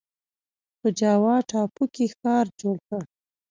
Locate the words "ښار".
2.17-2.45